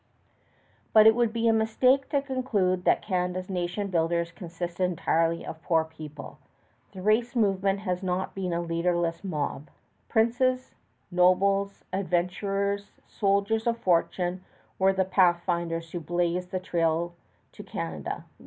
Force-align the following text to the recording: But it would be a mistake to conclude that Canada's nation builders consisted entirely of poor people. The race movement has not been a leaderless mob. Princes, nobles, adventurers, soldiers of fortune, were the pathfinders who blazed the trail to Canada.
But 0.93 1.05
it 1.05 1.13
would 1.13 1.31
be 1.31 1.47
a 1.47 1.53
mistake 1.53 2.09
to 2.09 2.23
conclude 2.23 2.85
that 2.85 3.03
Canada's 3.03 3.51
nation 3.51 3.89
builders 3.89 4.31
consisted 4.31 4.81
entirely 4.83 5.45
of 5.45 5.61
poor 5.61 5.83
people. 5.85 6.39
The 6.93 7.03
race 7.03 7.35
movement 7.35 7.81
has 7.81 8.01
not 8.01 8.33
been 8.33 8.51
a 8.51 8.61
leaderless 8.61 9.23
mob. 9.23 9.69
Princes, 10.09 10.73
nobles, 11.11 11.85
adventurers, 11.93 12.89
soldiers 13.05 13.67
of 13.67 13.77
fortune, 13.77 14.43
were 14.79 14.91
the 14.91 15.05
pathfinders 15.05 15.91
who 15.91 15.99
blazed 15.99 16.49
the 16.49 16.59
trail 16.59 17.13
to 17.51 17.61
Canada. 17.63 18.25